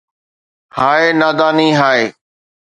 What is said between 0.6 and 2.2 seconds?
ھاءِ نا داني ھاءِ